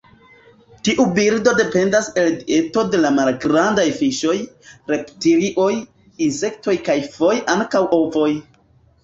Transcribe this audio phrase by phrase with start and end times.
[0.87, 4.35] Tiu birdo dependas el dieto de malgrandaj fiŝoj,
[4.95, 5.69] reptilioj,
[6.31, 8.29] insektoj kaj foje ankaŭ ovoj.